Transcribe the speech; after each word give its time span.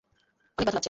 অনেক 0.03 0.57
ব্যাথা 0.57 0.71
লাগছে। 0.71 0.79